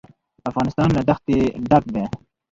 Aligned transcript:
افغانستان 0.49 0.89
له 0.95 1.01
دښتې 1.09 1.37
ډک 1.69 1.83
دی. 1.93 2.03